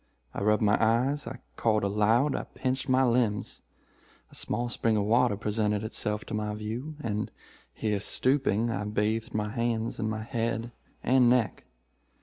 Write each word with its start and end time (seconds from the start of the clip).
I 0.33 0.41
rubbed 0.41 0.63
my 0.63 0.83
eyes. 0.83 1.27
I 1.27 1.37
called 1.55 1.83
aloud. 1.83 2.35
I 2.35 2.45
pinched 2.55 2.89
my 2.89 3.03
limbs. 3.03 3.61
A 4.31 4.33
small 4.33 4.67
spring 4.67 4.97
of 4.97 5.03
water 5.03 5.37
presented 5.37 5.83
itself 5.83 6.25
to 6.25 6.33
my 6.33 6.55
view, 6.55 6.95
and 7.01 7.29
here, 7.71 7.99
stooping, 7.99 8.71
I 8.71 8.83
bathed 8.85 9.35
my 9.35 9.49
hands 9.49 9.99
and 9.99 10.09
my 10.09 10.23
head 10.23 10.71
and 11.03 11.29
neck. 11.29 11.65